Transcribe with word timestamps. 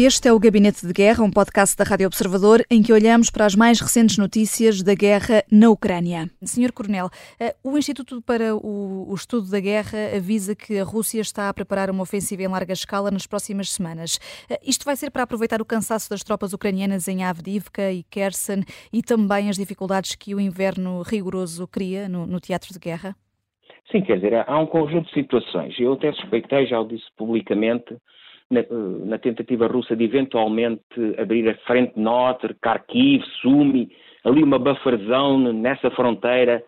Este 0.00 0.28
é 0.28 0.32
o 0.32 0.38
Gabinete 0.38 0.86
de 0.86 0.92
Guerra, 0.92 1.24
um 1.24 1.30
podcast 1.30 1.76
da 1.76 1.82
Rádio 1.82 2.06
Observador, 2.06 2.64
em 2.70 2.80
que 2.80 2.92
olhamos 2.92 3.30
para 3.30 3.44
as 3.44 3.56
mais 3.56 3.80
recentes 3.80 4.16
notícias 4.16 4.80
da 4.80 4.94
guerra 4.94 5.42
na 5.50 5.70
Ucrânia. 5.70 6.30
Senhor 6.40 6.70
Coronel, 6.70 7.08
eh, 7.40 7.52
o 7.64 7.76
Instituto 7.76 8.22
para 8.22 8.54
o 8.54 9.12
Estudo 9.12 9.50
da 9.50 9.58
Guerra 9.58 10.14
avisa 10.16 10.54
que 10.54 10.78
a 10.78 10.84
Rússia 10.84 11.20
está 11.20 11.48
a 11.48 11.52
preparar 11.52 11.90
uma 11.90 12.04
ofensiva 12.04 12.44
em 12.44 12.46
larga 12.46 12.72
escala 12.72 13.10
nas 13.10 13.26
próximas 13.26 13.72
semanas. 13.72 14.20
Eh, 14.48 14.60
isto 14.62 14.84
vai 14.84 14.94
ser 14.94 15.10
para 15.10 15.24
aproveitar 15.24 15.60
o 15.60 15.64
cansaço 15.64 16.08
das 16.08 16.22
tropas 16.22 16.52
ucranianas 16.52 17.08
em 17.08 17.24
Avdivka 17.24 17.90
e 17.90 18.04
Kherson 18.04 18.62
e 18.92 19.02
também 19.02 19.48
as 19.48 19.56
dificuldades 19.56 20.14
que 20.14 20.32
o 20.32 20.38
inverno 20.38 21.02
rigoroso 21.02 21.66
cria 21.66 22.08
no, 22.08 22.24
no 22.24 22.38
teatro 22.38 22.72
de 22.72 22.78
guerra? 22.78 23.16
Sim, 23.90 24.02
quer 24.02 24.14
dizer, 24.14 24.44
há 24.46 24.60
um 24.60 24.66
conjunto 24.66 25.08
de 25.08 25.14
situações. 25.14 25.74
Eu 25.76 25.94
até 25.94 26.12
suspeitei, 26.12 26.68
já 26.68 26.78
o 26.78 26.86
disse 26.86 27.06
publicamente, 27.16 27.96
na, 28.50 28.64
na, 28.70 29.18
tentativa 29.18 29.66
russa 29.66 29.94
de 29.94 30.04
eventualmente 30.04 30.82
abrir 31.18 31.48
a 31.48 31.54
frente 31.66 31.98
norte, 31.98 32.54
Kharkiv, 32.62 33.22
Sumi, 33.40 33.90
ali 34.24 34.42
uma 34.42 34.58
buffer 34.58 34.98
zone 34.98 35.52
nessa 35.52 35.90
fronteira 35.90 36.62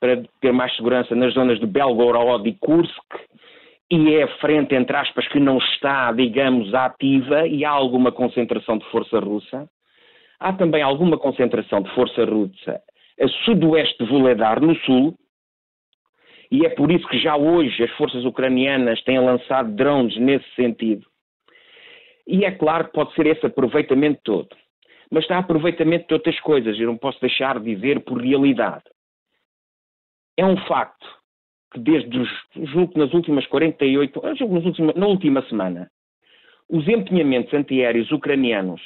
para 0.00 0.22
ter 0.40 0.52
mais 0.52 0.74
segurança 0.76 1.14
nas 1.14 1.34
zonas 1.34 1.58
de 1.58 1.66
Belgorod 1.66 2.48
e 2.48 2.54
Kursk, 2.54 3.14
e 3.90 4.14
é 4.14 4.22
a 4.24 4.28
frente, 4.38 4.74
entre 4.74 4.96
aspas, 4.96 5.26
que 5.28 5.40
não 5.40 5.58
está, 5.58 6.12
digamos, 6.12 6.72
ativa 6.74 7.46
e 7.46 7.64
há 7.64 7.70
alguma 7.70 8.12
concentração 8.12 8.78
de 8.78 8.84
força 8.90 9.18
russa. 9.18 9.68
Há 10.38 10.52
também 10.52 10.82
alguma 10.82 11.16
concentração 11.16 11.82
de 11.82 11.90
força 11.94 12.24
russa 12.24 12.80
a 13.20 13.28
sudoeste 13.44 13.98
de 13.98 14.10
Vuledar, 14.10 14.60
no 14.60 14.76
sul, 14.76 15.14
e 16.50 16.64
é 16.64 16.70
por 16.70 16.90
isso 16.90 17.06
que 17.08 17.18
já 17.18 17.36
hoje 17.36 17.82
as 17.82 17.90
forças 17.92 18.24
ucranianas 18.24 19.02
têm 19.02 19.20
lançado 19.20 19.74
drones 19.74 20.16
nesse 20.16 20.48
sentido. 20.54 21.06
E 22.26 22.44
é 22.44 22.50
claro 22.50 22.86
que 22.86 22.92
pode 22.92 23.14
ser 23.14 23.26
esse 23.26 23.46
aproveitamento 23.46 24.20
todo. 24.24 24.48
Mas 25.10 25.24
está 25.24 25.38
aproveitamento 25.38 26.08
de 26.08 26.14
outras 26.14 26.38
coisas, 26.40 26.78
eu 26.78 26.86
não 26.86 26.98
posso 26.98 27.20
deixar 27.20 27.58
de 27.58 27.74
dizer 27.74 28.00
por 28.00 28.20
realidade. 28.20 28.84
É 30.36 30.44
um 30.44 30.56
facto 30.66 31.06
que 31.72 31.80
desde 31.80 32.18
os, 32.18 32.30
que 32.52 32.98
nas 32.98 33.12
últimas 33.12 33.46
48, 33.46 34.20
julgo 34.36 34.54
nas 34.54 34.64
últimas, 34.64 34.94
na 34.94 35.06
última 35.06 35.42
semana, 35.48 35.90
os 36.68 36.86
empenhamentos 36.86 37.52
antiaéreos 37.52 38.10
ucranianos, 38.12 38.80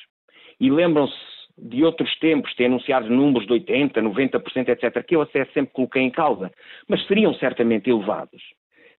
e 0.60 0.70
lembram-se 0.70 1.31
de 1.56 1.84
outros 1.84 2.14
tempos, 2.18 2.54
ter 2.54 2.66
anunciado 2.66 3.08
números 3.08 3.46
de 3.46 3.54
80%, 3.54 3.92
90%, 3.94 4.68
etc., 4.68 5.04
que 5.04 5.16
eu 5.16 5.22
até 5.22 5.44
sempre 5.46 5.72
coloquei 5.72 6.02
em 6.02 6.10
causa, 6.10 6.50
mas 6.88 7.06
seriam 7.06 7.34
certamente 7.34 7.90
elevados. 7.90 8.42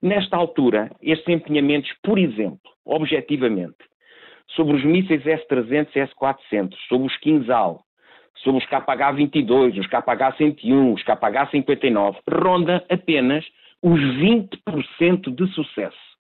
Nesta 0.01 0.35
altura, 0.35 0.91
estes 1.01 1.27
empenhamentos, 1.27 1.91
por 2.03 2.19
exemplo, 2.19 2.59
objetivamente, 2.85 3.77
sobre 4.47 4.75
os 4.75 4.83
mísseis 4.83 5.25
S-300 5.25 5.87
e 5.95 5.99
S-400, 5.99 6.75
sobre 6.87 7.07
os 7.07 7.17
Kinzhal, 7.17 7.81
sobre 8.43 8.63
os 8.63 8.69
KH-22, 8.69 9.79
os 9.79 9.87
KH-101, 9.87 10.93
os 10.93 11.03
KH-59, 11.03 12.17
ronda 12.29 12.85
apenas 12.89 13.45
os 13.81 13.99
20% 13.99 15.33
de 15.33 15.47
sucesso. 15.53 16.13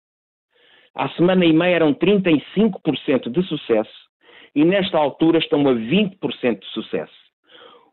Há 0.94 1.09
semana 1.09 1.46
e 1.46 1.54
meia 1.54 1.76
eram 1.76 1.94
35% 1.94 3.30
de 3.30 3.44
sucesso 3.44 4.11
e 4.55 4.63
nesta 4.66 4.97
altura 4.97 5.39
estão 5.39 5.61
a 5.67 5.73
20% 5.73 6.59
de 6.59 6.67
sucesso. 6.67 7.13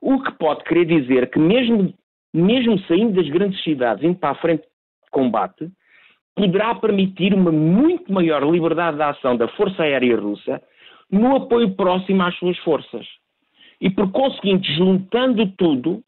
O 0.01 0.23
que 0.23 0.33
pode 0.33 0.65
querer 0.65 0.85
dizer 0.85 1.31
que 1.31 1.39
mesmo, 1.39 1.93
mesmo 2.33 2.79
saindo 2.81 3.15
das 3.15 3.29
grandes 3.29 3.63
cidades, 3.63 4.05
indo 4.05 4.17
para 4.17 4.31
a 4.31 4.35
frente 4.37 4.63
de 4.63 5.11
combate, 5.11 5.71
poderá 6.35 6.75
permitir 6.75 7.35
uma 7.35 7.51
muito 7.51 8.13
maior 8.13 8.43
liberdade 8.45 8.97
de 8.97 9.03
ação 9.03 9.37
da 9.37 9.49
Força 9.49 9.83
Aérea 9.83 10.17
Russa 10.17 10.63
no 11.11 11.37
apoio 11.37 11.75
próximo 11.75 12.23
às 12.23 12.37
suas 12.39 12.57
forças. 12.59 13.07
E 13.81 13.91
por 13.91 14.11
conseguinte, 14.11 14.73
juntando 14.75 15.47
tudo, 15.53 16.03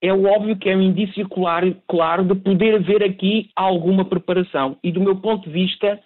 é 0.00 0.12
óbvio 0.12 0.56
que 0.56 0.68
é 0.68 0.76
um 0.76 0.82
indício 0.82 1.26
claro, 1.28 1.76
claro 1.88 2.24
de 2.24 2.34
poder 2.34 2.76
haver 2.76 3.02
aqui 3.02 3.50
alguma 3.56 4.04
preparação. 4.04 4.76
E 4.82 4.92
do 4.92 5.00
meu 5.00 5.16
ponto 5.16 5.48
de 5.48 5.50
vista, 5.50 6.00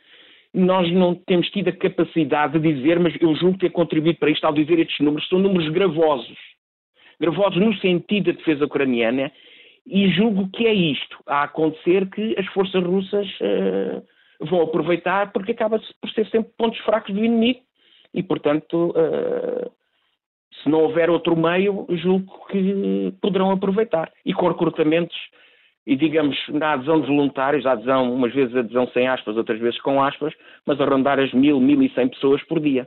nós 0.55 0.91
não 0.93 1.15
temos 1.15 1.49
tido 1.51 1.69
a 1.69 1.73
capacidade 1.73 2.59
de 2.59 2.75
dizer, 2.75 2.99
mas 2.99 3.15
eu 3.21 3.35
julgo 3.35 3.59
ter 3.59 3.71
contribuído 3.71 4.19
para 4.19 4.31
isto 4.31 4.45
ao 4.45 4.53
dizer 4.53 4.79
estes 4.79 4.99
números, 5.01 5.29
são 5.29 5.39
números 5.39 5.69
gravosos. 5.71 6.39
Gravosos 7.21 7.61
no 7.61 7.75
sentido 7.79 8.33
da 8.33 8.39
defesa 8.39 8.65
ucraniana, 8.65 9.31
e 9.87 10.09
julgo 10.11 10.49
que 10.51 10.67
é 10.67 10.73
isto 10.73 11.19
a 11.27 11.45
acontecer 11.45 12.09
que 12.11 12.35
as 12.39 12.47
forças 12.49 12.83
russas 12.85 13.27
uh, 13.41 14.47
vão 14.47 14.63
aproveitar, 14.63 15.33
porque 15.33 15.53
acaba 15.53 15.81
por 16.01 16.11
ser 16.11 16.27
sempre 16.29 16.51
pontos 16.57 16.79
fracos 16.81 17.15
do 17.15 17.25
inimigo, 17.25 17.61
e 18.15 18.23
portanto, 18.23 18.91
uh, 18.91 19.71
se 20.63 20.69
não 20.69 20.83
houver 20.83 21.11
outro 21.11 21.37
meio, 21.37 21.87
julgo 21.91 22.47
que 22.49 23.13
poderão 23.21 23.51
aproveitar. 23.51 24.11
E 24.25 24.33
com 24.33 24.49
recrutamentos 24.49 25.17
e 25.89 25.97
digamos, 25.97 26.37
na 26.51 26.75
adesão 26.75 27.01
de 27.01 27.07
voluntários, 27.07 27.65
a 27.65 27.73
adesão, 27.73 28.13
umas 28.13 28.35
vezes 28.35 28.55
adesão 28.55 28.87
sem 28.89 29.09
aspas, 29.09 29.39
outras 29.39 29.59
vezes 29.59 29.81
com 29.81 30.03
aspas, 30.03 30.35
mas 30.67 30.79
a 30.79 30.85
rondar 30.85 31.19
as 31.19 31.33
mil, 31.33 31.59
mil 31.59 31.83
e 31.83 31.89
cem 31.95 32.07
pessoas 32.11 32.43
por 32.43 32.61
dia. 32.61 32.87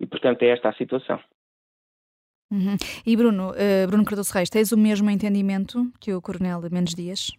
E, 0.00 0.06
portanto, 0.06 0.42
é 0.42 0.48
esta 0.48 0.70
a 0.70 0.72
situação. 0.72 1.20
Uhum. 2.50 2.78
E 3.04 3.14
Bruno, 3.14 3.50
uh, 3.50 3.86
Bruno 3.86 4.06
Cardoso 4.06 4.32
Reis, 4.32 4.48
tens 4.48 4.72
o 4.72 4.78
mesmo 4.78 5.10
entendimento 5.10 5.92
que 6.00 6.14
o 6.14 6.22
Coronel 6.22 6.62
Mendes 6.72 6.94
Dias? 6.94 7.30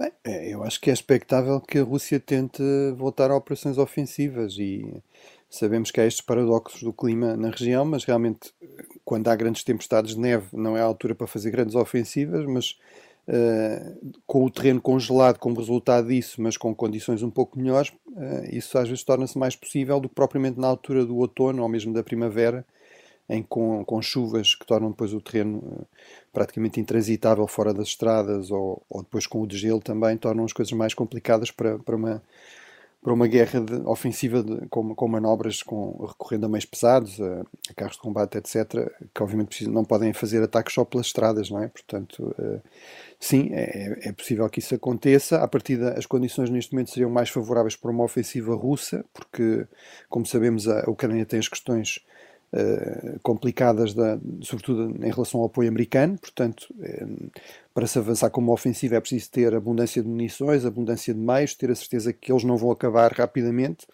Bem, 0.00 0.10
é, 0.24 0.54
eu 0.54 0.64
acho 0.64 0.80
que 0.80 0.88
é 0.88 0.94
expectável 0.94 1.60
que 1.60 1.78
a 1.78 1.84
Rússia 1.84 2.18
tente 2.18 2.62
voltar 2.96 3.30
a 3.30 3.36
operações 3.36 3.76
ofensivas 3.76 4.56
e 4.58 5.02
sabemos 5.50 5.90
que 5.90 6.00
há 6.00 6.06
estes 6.06 6.24
paradoxos 6.24 6.82
do 6.82 6.94
clima 6.94 7.36
na 7.36 7.50
região, 7.50 7.84
mas 7.84 8.04
realmente 8.04 8.50
quando 9.04 9.28
há 9.28 9.36
grandes 9.36 9.62
tempestades 9.62 10.14
de 10.14 10.20
neve 10.20 10.46
não 10.54 10.74
é 10.74 10.80
a 10.80 10.84
altura 10.84 11.14
para 11.14 11.26
fazer 11.26 11.50
grandes 11.50 11.74
ofensivas, 11.74 12.46
mas 12.46 12.78
Uh, 13.28 14.12
com 14.26 14.44
o 14.44 14.50
terreno 14.50 14.80
congelado 14.80 15.38
como 15.38 15.56
resultado 15.56 16.08
disso, 16.08 16.42
mas 16.42 16.56
com 16.56 16.74
condições 16.74 17.22
um 17.22 17.30
pouco 17.30 17.56
melhores, 17.56 17.90
uh, 18.08 18.44
isso 18.50 18.76
às 18.76 18.88
vezes 18.88 19.04
torna-se 19.04 19.38
mais 19.38 19.54
possível 19.54 20.00
do 20.00 20.08
que 20.08 20.14
propriamente 20.14 20.58
na 20.58 20.66
altura 20.66 21.06
do 21.06 21.16
outono 21.16 21.62
ou 21.62 21.68
mesmo 21.68 21.92
da 21.92 22.02
primavera, 22.02 22.66
em 23.28 23.40
com, 23.40 23.84
com 23.84 24.02
chuvas 24.02 24.56
que 24.56 24.66
tornam 24.66 24.90
depois 24.90 25.14
o 25.14 25.20
terreno 25.20 25.58
uh, 25.58 25.86
praticamente 26.32 26.80
intransitável 26.80 27.46
fora 27.46 27.72
das 27.72 27.88
estradas 27.88 28.50
ou, 28.50 28.82
ou 28.90 29.02
depois 29.02 29.24
com 29.24 29.40
o 29.40 29.46
degelo 29.46 29.80
também 29.80 30.16
tornam 30.16 30.44
as 30.44 30.52
coisas 30.52 30.72
mais 30.72 30.92
complicadas 30.92 31.52
para, 31.52 31.78
para 31.78 31.94
uma 31.94 32.20
para 33.02 33.12
uma 33.12 33.26
guerra 33.26 33.60
de, 33.60 33.74
ofensiva 33.84 34.42
de, 34.44 34.68
com, 34.68 34.94
com, 34.94 35.08
manobras 35.08 35.60
com, 35.60 36.06
recorrendo 36.06 36.46
a 36.46 36.48
meios 36.48 36.64
pesados, 36.64 37.20
a, 37.20 37.40
a, 37.68 37.74
carros 37.74 37.96
de 37.96 38.02
combate, 38.02 38.38
etc., 38.38 38.88
que 39.12 39.22
obviamente 39.22 39.66
não 39.66 39.84
podem 39.84 40.12
fazer 40.12 40.40
ataques 40.40 40.72
só 40.72 40.84
pelas 40.84 41.06
estradas, 41.06 41.50
não 41.50 41.60
é? 41.60 41.66
Portanto, 41.66 42.32
uh, 42.38 42.62
sim, 43.18 43.50
é, 43.52 44.08
é, 44.08 44.12
possível 44.12 44.48
que 44.48 44.60
isso 44.60 44.74
aconteça. 44.76 45.38
A 45.38 45.48
partir 45.48 45.82
as 45.82 46.06
condições 46.06 46.48
neste 46.48 46.72
momento 46.72 46.90
seriam 46.90 47.10
mais 47.10 47.28
favoráveis 47.28 47.74
para 47.74 47.90
uma 47.90 48.04
ofensiva 48.04 48.54
russa, 48.54 49.04
porque, 49.12 49.66
como 50.08 50.24
sabemos, 50.24 50.68
a 50.68 50.88
Ucrânia 50.88 51.26
tem 51.26 51.40
as 51.40 51.48
questões 51.48 51.98
Uh, 52.54 53.18
complicadas, 53.22 53.94
da, 53.94 54.18
sobretudo 54.42 55.02
em 55.02 55.10
relação 55.10 55.40
ao 55.40 55.46
apoio 55.46 55.70
americano. 55.70 56.18
Portanto, 56.18 56.66
eh, 56.82 57.06
para 57.72 57.86
se 57.86 57.98
avançar 57.98 58.28
com 58.28 58.42
uma 58.42 58.52
ofensiva 58.52 58.96
é 58.96 59.00
preciso 59.00 59.30
ter 59.30 59.54
abundância 59.54 60.02
de 60.02 60.08
munições, 60.08 60.66
abundância 60.66 61.14
de 61.14 61.20
meios, 61.20 61.54
ter 61.54 61.70
a 61.70 61.74
certeza 61.74 62.12
que 62.12 62.30
eles 62.30 62.44
não 62.44 62.58
vão 62.58 62.70
acabar 62.70 63.10
rapidamente. 63.10 63.86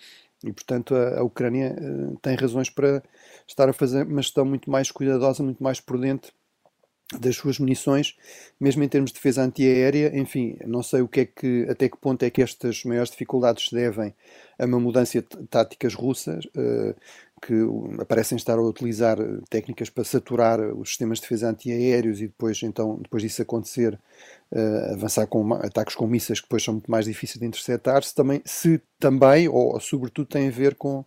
E, 0.43 0.53
portanto, 0.53 0.95
a, 0.95 1.21
a 1.21 1.23
Ucrânia 1.23 1.77
uh, 1.81 2.17
tem 2.21 2.35
razões 2.35 2.69
para 2.69 3.01
estar 3.47 3.69
a 3.69 3.73
fazer 3.73 4.05
uma 4.05 4.23
gestão 4.23 4.45
muito 4.45 4.69
mais 4.69 4.91
cuidadosa, 4.91 5.43
muito 5.43 5.63
mais 5.63 5.81
prudente 5.81 6.33
das 7.19 7.37
suas 7.37 7.59
munições, 7.59 8.17
mesmo 8.61 8.83
em 8.83 8.89
termos 8.89 9.11
de 9.11 9.15
defesa 9.15 9.43
antiaérea, 9.43 10.15
enfim, 10.15 10.59
não 10.67 10.83
sei 10.83 11.01
o 11.01 11.09
que 11.09 11.21
é 11.21 11.25
que, 11.25 11.67
até 11.69 11.89
que 11.89 11.97
ponto 11.97 12.23
é 12.23 12.29
que 12.29 12.43
estas 12.43 12.85
maiores 12.85 13.11
dificuldades 13.11 13.69
se 13.69 13.75
devem 13.75 14.15
a 14.59 14.67
uma 14.67 14.79
mudança 14.79 15.23
de 15.23 15.47
táticas 15.47 15.95
russas, 15.95 16.45
uh, 16.47 16.95
que 17.41 17.55
parecem 18.07 18.37
estar 18.37 18.59
a 18.59 18.63
utilizar 18.63 19.19
técnicas 19.49 19.91
para 19.91 20.05
saturar 20.05 20.61
os 20.61 20.91
sistemas 20.91 21.19
de 21.19 21.23
defesa 21.23 21.51
antiaéreos 21.51 22.21
e 22.21 22.27
depois, 22.27 22.63
então, 22.63 22.99
depois 23.01 23.23
disso 23.23 23.43
acontecer, 23.43 23.99
uh, 24.53 24.95
avançar 24.95 25.27
com 25.27 25.55
ataques 25.55 25.95
com 25.95 26.07
mísseis 26.07 26.41
que 26.41 26.47
depois 26.47 26.63
são 26.63 26.75
muito 26.75 26.91
mais 26.91 27.07
difíceis 27.07 27.39
de 27.39 27.47
interceptar, 27.47 28.03
se 28.03 28.15
também, 28.15 28.43
se 28.45 28.81
também 28.99 29.49
ou 29.49 29.79
sobretudo 29.81 30.27
tem 30.27 30.49
a 30.49 30.51
ver 30.51 30.75
com 30.75 31.01
uh, 31.01 31.07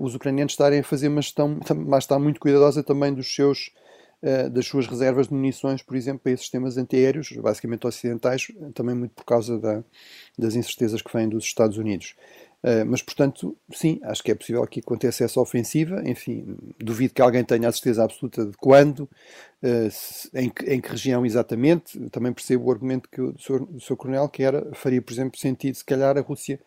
os 0.00 0.14
ucranianos 0.14 0.52
estarem 0.52 0.80
a 0.80 0.84
fazer 0.84 1.08
uma 1.08 1.22
gestão, 1.22 1.58
mas 1.74 2.04
está 2.04 2.18
muito 2.18 2.40
cuidadosa 2.40 2.82
também 2.82 3.12
dos 3.12 3.34
seus 3.34 3.72
eh, 4.22 4.48
das 4.48 4.66
suas 4.66 4.86
reservas 4.86 5.28
de 5.28 5.34
munições, 5.34 5.82
por 5.82 5.94
exemplo, 5.94 6.20
para 6.20 6.32
esses 6.32 6.46
sistemas 6.46 6.78
antiaéreos, 6.78 7.30
basicamente 7.32 7.86
ocidentais, 7.86 8.48
também 8.74 8.94
muito 8.94 9.12
por 9.12 9.24
causa 9.24 9.58
da, 9.58 9.84
das 10.38 10.54
incertezas 10.54 11.02
que 11.02 11.12
vêm 11.14 11.28
dos 11.28 11.44
Estados 11.44 11.76
Unidos. 11.76 12.16
Uh, 12.62 12.84
mas, 12.84 13.00
portanto, 13.00 13.56
sim, 13.72 14.00
acho 14.02 14.22
que 14.22 14.30
é 14.30 14.34
possível 14.34 14.66
que 14.66 14.80
aconteça 14.80 15.24
essa 15.24 15.40
ofensiva. 15.40 16.02
Enfim, 16.04 16.56
duvido 16.78 17.14
que 17.14 17.22
alguém 17.22 17.44
tenha 17.44 17.68
a 17.68 17.72
certeza 17.72 18.02
absoluta 18.02 18.44
de 18.44 18.56
quando, 18.56 19.08
se, 19.90 20.28
em, 20.34 20.48
que, 20.50 20.64
em, 20.64 20.80
que, 20.80 20.88
região 20.88 21.24
exatamente. 21.24 21.98
Também 22.10 22.32
percebo 22.32 22.64
o 22.64 22.70
argumento 22.70 23.08
que 23.08 23.20
o 23.20 23.34
Sr. 23.38 23.96
Coronel 23.96 24.28
que 24.28 24.42
era, 24.42 24.68
faria, 24.74 25.00
por 25.00 25.12
exemplo, 25.12 25.38
sentido, 25.38 25.76
se 25.76 25.84
calhar, 25.84 26.16
a 26.16 26.20
Rússia 26.20 26.58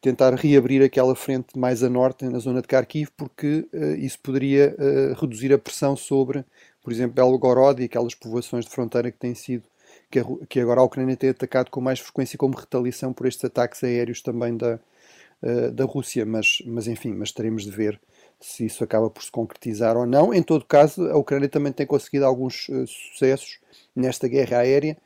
tentar 0.00 0.34
reabrir 0.34 0.82
aquela 0.82 1.14
frente 1.14 1.56
mais 1.56 1.82
a 1.82 1.88
norte, 1.88 2.24
na 2.24 2.38
zona 2.38 2.60
de 2.60 2.66
Kharkiv, 2.66 3.10
porque 3.16 3.68
uh, 3.72 3.94
isso 3.96 4.18
poderia 4.20 4.74
reduzir 5.20 5.52
a 5.52 5.58
pressão 5.58 5.96
sobre, 5.96 6.44
por 6.82 6.92
exemplo, 6.92 7.14
Belgorod 7.14 7.80
e 7.80 7.84
aquelas 7.84 8.14
povoações 8.14 8.64
de 8.64 8.70
fronteira 8.70 9.12
que 9.12 9.18
têm 9.18 9.34
sido, 9.34 9.64
que 10.48 10.60
agora 10.60 10.80
a 10.80 10.84
Ucrânia 10.84 11.16
tem 11.16 11.30
atacado 11.30 11.70
com 11.70 11.80
mais 11.80 12.00
frequência 12.00 12.36
como 12.36 12.56
retaliação 12.56 13.12
por 13.12 13.26
estes 13.26 13.44
ataques 13.44 13.82
aéreos 13.82 14.20
também 14.20 14.56
da, 14.56 14.78
uh, 15.42 15.70
da 15.72 15.84
Rússia. 15.84 16.24
Mas, 16.24 16.62
mas 16.66 16.86
enfim, 16.86 17.12
mas 17.12 17.32
teremos 17.32 17.64
de 17.64 17.70
ver 17.70 18.00
se 18.40 18.66
isso 18.66 18.82
acaba 18.82 19.08
por 19.08 19.22
se 19.22 19.30
concretizar 19.30 19.96
ou 19.96 20.06
não. 20.06 20.34
Em 20.34 20.42
todo 20.42 20.64
caso, 20.64 21.06
a 21.08 21.16
Ucrânia 21.16 21.48
também 21.48 21.72
tem 21.72 21.86
conseguido 21.86 22.24
alguns 22.26 22.68
sucessos 22.86 23.60
nesta 23.94 24.26
guerra 24.26 24.58
aérea, 24.58 24.96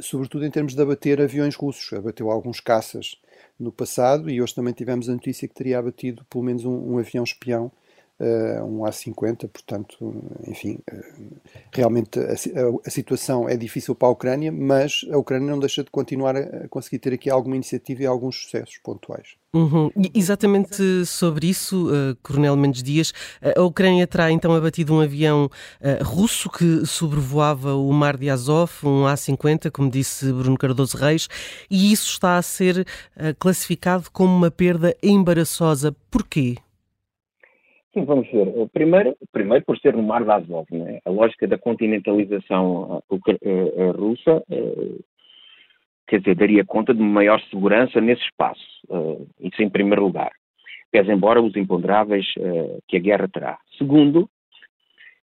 sobretudo 0.00 0.46
em 0.46 0.50
termos 0.50 0.74
de 0.74 0.80
abater 0.80 1.20
aviões 1.20 1.54
russos. 1.54 1.92
Abateu 1.92 2.30
alguns 2.30 2.58
caças 2.58 3.20
no 3.58 3.70
passado 3.70 4.30
e 4.30 4.40
hoje 4.40 4.54
também 4.54 4.72
tivemos 4.72 5.08
a 5.08 5.12
notícia 5.12 5.46
que 5.46 5.54
teria 5.54 5.78
abatido 5.78 6.24
pelo 6.30 6.44
menos 6.44 6.64
um, 6.64 6.94
um 6.94 6.98
avião 6.98 7.24
espião, 7.24 7.66
uh, 7.66 7.70
um 8.18 8.84
A-50, 8.84 9.48
portanto, 9.48 10.14
enfim, 10.46 10.78
uh, 10.90 11.36
realmente 11.72 12.18
a, 12.18 12.32
a, 12.32 12.86
a, 12.86 12.90
situação 12.90 13.46
é 13.46 13.56
difícil 13.56 13.94
para 13.94 14.08
a 14.08 14.10
Ucrânia, 14.10 14.50
mas 14.50 15.04
a 15.12 15.18
Ucrânia 15.18 15.50
não 15.50 15.58
deixa 15.58 15.84
de 15.84 15.90
continuar 15.90 16.34
a, 16.34 16.66
conseguir 16.68 16.98
ter 16.98 17.12
aqui 17.12 17.28
alguma 17.28 17.56
iniciativa 17.56 18.02
e 18.02 18.06
alguns 18.06 18.42
sucessos 18.42 18.78
pontuais. 18.78 19.34
Uhum. 19.52 19.90
Exatamente 20.14 21.04
sobre 21.04 21.48
isso, 21.48 21.88
uh, 21.88 22.16
Coronel 22.22 22.56
Mendes 22.56 22.82
Dias, 22.82 23.12
a 23.56 23.62
Ucrânia 23.62 24.06
terá 24.06 24.30
então 24.30 24.54
abatido 24.54 24.94
um 24.94 25.00
avião 25.00 25.50
uh, 25.80 26.04
russo 26.04 26.48
que 26.48 26.86
sobrevoava 26.86 27.74
o 27.74 27.92
mar 27.92 28.16
de 28.16 28.30
Azov, 28.30 28.70
um 28.82 29.06
A-50, 29.06 29.70
como 29.70 29.90
disse 29.90 30.32
Bruno 30.32 30.56
Cardoso 30.56 30.96
Reis, 30.96 31.28
e 31.70 31.92
isso 31.92 32.10
está 32.10 32.38
a 32.38 32.42
ser 32.42 32.80
uh, 32.80 33.34
classificado 33.38 34.10
como 34.10 34.34
uma 34.34 34.50
perda 34.50 34.96
embaraçosa. 35.02 35.94
Porquê? 36.10 36.56
Sim, 37.96 38.04
vamos 38.04 38.30
ver. 38.30 38.46
Primeiro, 38.74 39.16
primeiro 39.32 39.64
por 39.64 39.78
ser 39.78 39.96
no 39.96 40.02
mar 40.02 40.22
de 40.22 40.30
Azov, 40.30 40.66
né? 40.70 41.00
a 41.02 41.08
lógica 41.08 41.48
da 41.48 41.56
continentalização 41.56 43.02
russa 43.96 44.44
quer 46.06 46.20
dizer, 46.20 46.34
daria 46.34 46.62
conta 46.62 46.92
de 46.92 47.00
maior 47.00 47.40
segurança 47.48 47.98
nesse 47.98 48.22
espaço. 48.22 48.62
Isso 49.40 49.62
em 49.62 49.70
primeiro 49.70 50.02
lugar. 50.02 50.30
Pese 50.92 51.10
embora 51.10 51.40
os 51.40 51.56
imponderáveis 51.56 52.26
que 52.86 52.98
a 52.98 53.00
guerra 53.00 53.28
terá. 53.28 53.58
Segundo, 53.78 54.28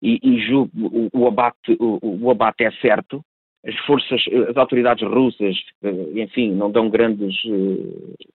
e, 0.00 0.18
e 0.22 0.40
julgo, 0.46 0.70
o, 0.74 1.10
o, 1.12 1.26
abate, 1.28 1.76
o, 1.78 2.24
o, 2.24 2.30
abate 2.30 2.64
é 2.64 2.70
certo, 2.80 3.22
as 3.64 3.76
forças, 3.86 4.22
as 4.48 4.56
autoridades 4.56 5.06
russas, 5.06 5.56
uh, 5.82 6.18
enfim, 6.18 6.52
não 6.52 6.70
dão 6.70 6.90
grandes, 6.90 7.36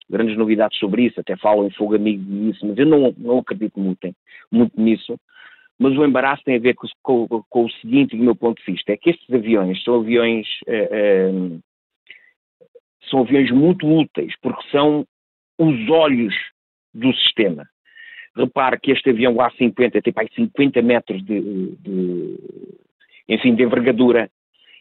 grandes 0.10 0.38
novidades 0.38 0.78
sobre 0.78 1.04
isso, 1.04 1.20
até 1.20 1.36
falam 1.36 1.66
em 1.66 1.72
fogo 1.72 1.96
amigo 1.96 2.24
disso, 2.24 2.66
mas 2.66 2.78
eu 2.78 2.86
não, 2.86 3.14
não 3.18 3.40
acredito 3.40 3.80
muito, 3.80 4.16
muito 4.52 4.80
nisso. 4.80 5.18
Mas 5.78 5.98
o 5.98 6.06
embaraço 6.06 6.44
tem 6.46 6.56
a 6.56 6.60
ver 6.60 6.74
com, 6.76 6.88
com, 7.28 7.44
com, 7.50 7.66
o 7.66 7.72
seguinte, 7.72 8.16
do 8.16 8.24
meu 8.24 8.36
ponto 8.36 8.64
de 8.64 8.72
vista, 8.72 8.94
é 8.94 8.98
que 8.98 9.10
estes 9.10 9.30
aviões 9.34 9.84
são 9.84 9.96
aviões 9.96 10.48
são 13.10 13.22
aviões 13.22 13.52
muito 13.52 13.88
úteis, 13.88 14.34
porque 14.42 14.64
são 14.70 15.06
os 15.58 15.90
olhos 15.90 16.34
do 16.94 17.14
sistema. 17.14 17.68
Repare 18.36 18.80
que 18.80 18.92
este 18.92 19.10
avião 19.10 19.36
A50 19.36 20.02
tem 20.02 20.14
aí 20.16 20.28
50 20.36 20.82
metros 20.82 21.24
de, 21.24 21.76
de, 21.78 22.38
enfim, 23.30 23.56
de 23.56 23.64
envergadura, 23.64 24.30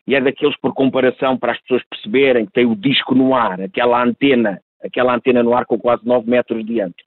e 0.07 0.15
é 0.15 0.21
daqueles, 0.21 0.57
por 0.59 0.75
comparação, 0.75 1.37
para 1.37 1.53
as 1.53 1.61
pessoas 1.61 1.83
perceberem 1.89 2.47
que 2.47 2.53
tem 2.53 2.67
o 2.67 2.77
disco 2.77 3.15
no 3.15 3.35
ar, 3.35 3.61
aquela 3.61 4.03
antena, 4.03 4.61
aquela 4.83 5.15
antena 5.15 5.43
no 5.43 5.55
ar 5.55 5.65
com 5.65 5.79
quase 5.79 6.07
9 6.07 6.29
metros 6.29 6.65
de 6.65 6.75
diâmetro. 6.75 7.05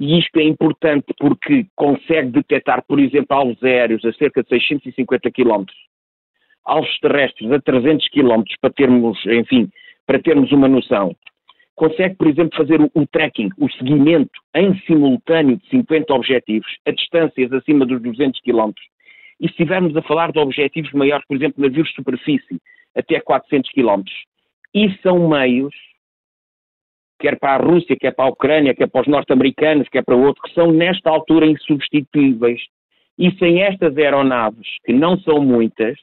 E 0.00 0.18
isto 0.18 0.38
é 0.38 0.44
importante 0.44 1.06
porque 1.18 1.66
consegue 1.74 2.30
detectar, 2.30 2.84
por 2.86 3.00
exemplo, 3.00 3.36
alvos 3.36 3.62
aéreos 3.62 4.04
a 4.04 4.12
cerca 4.12 4.42
de 4.42 4.48
650 4.48 5.30
km, 5.30 5.64
alvos 6.64 6.98
terrestres 7.00 7.50
a 7.50 7.60
300 7.60 8.08
km, 8.08 8.42
para 8.60 8.70
termos, 8.70 9.18
enfim, 9.26 9.68
para 10.06 10.20
termos 10.20 10.52
uma 10.52 10.68
noção, 10.68 11.16
consegue, 11.74 12.14
por 12.16 12.28
exemplo, 12.28 12.56
fazer 12.56 12.80
o, 12.80 12.90
o 12.94 13.06
tracking, 13.06 13.50
o 13.58 13.70
seguimento 13.70 14.30
em 14.54 14.78
simultâneo 14.80 15.56
de 15.56 15.68
50 15.68 16.12
objetivos 16.12 16.68
a 16.86 16.90
distâncias 16.90 17.52
acima 17.52 17.86
dos 17.86 18.00
200 18.02 18.40
km. 18.42 18.72
E 19.40 19.46
se 19.46 19.52
estivermos 19.52 19.96
a 19.96 20.02
falar 20.02 20.32
de 20.32 20.38
objetivos 20.38 20.92
maiores, 20.92 21.26
por 21.26 21.36
exemplo, 21.36 21.62
navios 21.62 21.88
de 21.88 21.94
superfície, 21.94 22.60
até 22.94 23.20
400 23.20 23.70
km, 23.70 24.02
e 24.74 24.90
são 25.02 25.28
meios, 25.28 25.74
quer 27.18 27.38
para 27.38 27.54
a 27.54 27.64
Rússia, 27.64 27.96
quer 27.96 28.14
para 28.14 28.26
a 28.26 28.30
Ucrânia, 28.30 28.74
quer 28.74 28.88
para 28.88 29.02
os 29.02 29.06
norte-americanos, 29.06 29.88
quer 29.88 30.04
para 30.04 30.16
outro, 30.16 30.42
que 30.42 30.54
são 30.54 30.72
nesta 30.72 31.10
altura 31.10 31.46
insubstituíveis. 31.46 32.60
E 33.18 33.32
sem 33.38 33.62
estas 33.62 33.96
aeronaves, 33.96 34.68
que 34.84 34.92
não 34.92 35.18
são 35.20 35.40
muitas, 35.40 35.98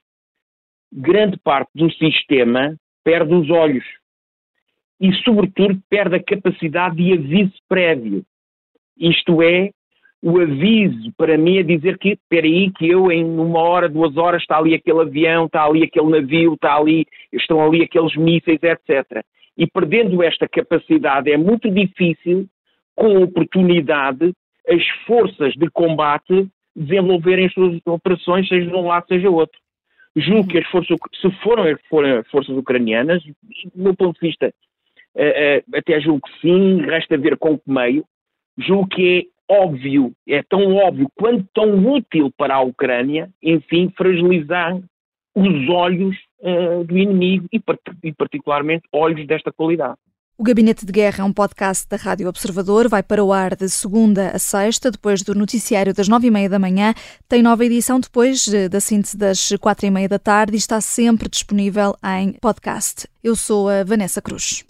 grande 0.91 1.37
parte 1.37 1.69
do 1.73 1.91
sistema 1.91 2.75
perde 3.03 3.33
os 3.33 3.49
olhos 3.49 3.85
e, 4.99 5.13
sobretudo, 5.23 5.79
perde 5.89 6.15
a 6.15 6.23
capacidade 6.23 6.95
de 6.95 7.13
aviso 7.13 7.53
prévio. 7.67 8.25
Isto 8.97 9.41
é, 9.41 9.71
o 10.25 10.41
aviso 10.41 11.13
para 11.15 11.37
mim 11.37 11.59
é 11.59 11.63
dizer 11.63 11.99
que, 11.99 12.13
espera 12.13 12.47
aí, 12.47 12.71
que 12.71 12.89
eu 12.89 13.11
em 13.11 13.23
uma 13.23 13.59
hora, 13.59 13.87
duas 13.87 14.17
horas 14.17 14.41
está 14.41 14.57
ali 14.57 14.73
aquele 14.73 15.01
avião, 15.01 15.45
está 15.45 15.63
ali 15.63 15.83
aquele 15.83 16.09
navio, 16.09 16.55
está 16.55 16.75
ali, 16.75 17.05
estão 17.31 17.63
ali 17.63 17.83
aqueles 17.83 18.15
mísseis, 18.15 18.57
etc. 18.63 19.23
E 19.55 19.67
perdendo 19.67 20.23
esta 20.23 20.47
capacidade 20.47 21.31
é 21.31 21.37
muito 21.37 21.69
difícil, 21.69 22.47
com 22.95 23.21
oportunidade, 23.21 24.33
as 24.67 24.83
forças 25.05 25.53
de 25.53 25.69
combate 25.69 26.47
desenvolverem 26.75 27.45
as 27.45 27.53
suas 27.53 27.79
operações, 27.85 28.47
seja 28.47 28.67
de 28.67 28.75
um 28.75 28.87
lado, 28.87 29.05
seja 29.07 29.29
outro. 29.29 29.59
Julgo 30.15 30.47
que 30.47 30.57
as 30.57 30.67
forças, 30.69 30.97
se 31.21 31.29
foram, 31.43 31.65
forem 31.87 32.23
forças 32.31 32.57
ucranianas, 32.57 33.21
do 33.23 33.31
meu 33.75 33.95
ponto 33.95 34.19
de 34.19 34.27
vista, 34.27 34.51
uh, 35.15 35.19
uh, 35.21 35.77
até 35.77 36.01
julgo 36.01 36.21
que 36.21 36.41
sim, 36.41 36.81
resta 36.81 37.15
ver 37.15 37.37
com 37.37 37.59
que 37.59 37.69
meio. 37.69 38.03
Julgo 38.57 38.87
que 38.87 39.19
é 39.19 39.34
óbvio, 39.49 40.11
é 40.27 40.41
tão 40.43 40.75
óbvio 40.75 41.07
quanto 41.15 41.45
tão 41.53 41.75
útil 41.93 42.31
para 42.37 42.55
a 42.55 42.61
Ucrânia, 42.61 43.29
enfim, 43.41 43.91
fragilizar 43.95 44.79
os 45.35 45.69
olhos 45.69 46.15
uh, 46.39 46.83
do 46.83 46.97
inimigo 46.97 47.47
e, 47.51 47.61
e, 48.03 48.13
particularmente, 48.13 48.83
olhos 48.91 49.27
desta 49.27 49.51
qualidade. 49.51 49.97
O 50.37 50.43
Gabinete 50.43 50.85
de 50.85 50.91
Guerra 50.91 51.21
é 51.21 51.23
um 51.23 51.31
podcast 51.31 51.87
da 51.87 51.95
Rádio 51.95 52.27
Observador. 52.27 52.89
Vai 52.89 53.01
para 53.01 53.23
o 53.23 53.31
ar 53.31 53.55
de 53.55 53.69
segunda 53.69 54.31
a 54.31 54.39
sexta, 54.39 54.91
depois 54.91 55.21
do 55.21 55.33
noticiário 55.33 55.93
das 55.93 56.09
nove 56.09 56.27
e 56.27 56.31
meia 56.31 56.49
da 56.49 56.59
manhã. 56.59 56.93
Tem 57.29 57.41
nova 57.41 57.63
edição 57.63 58.01
depois 58.01 58.45
eh, 58.53 58.67
da 58.67 58.81
síntese 58.81 59.17
das 59.17 59.53
quatro 59.61 59.85
e 59.85 59.89
meia 59.89 60.09
da 60.09 60.19
tarde 60.19 60.55
e 60.55 60.57
está 60.57 60.81
sempre 60.81 61.29
disponível 61.29 61.95
em 62.19 62.33
podcast. 62.33 63.07
Eu 63.23 63.33
sou 63.33 63.69
a 63.69 63.85
Vanessa 63.85 64.21
Cruz. 64.21 64.65